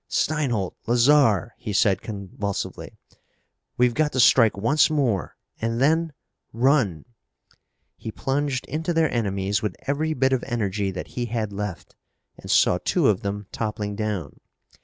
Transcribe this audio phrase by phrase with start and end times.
[0.09, 2.97] "Steinholt, Lazarre!" he said convulsively.
[3.77, 5.35] "We've got to strike once more!
[5.61, 6.13] And then
[6.51, 7.05] run!"
[7.97, 11.93] He plunged into their enemies with every bit of energy that he had left,
[12.35, 14.39] and saw two of them toppling down.